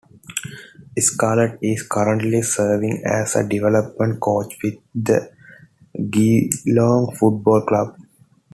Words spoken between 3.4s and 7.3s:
development coach with the Geelong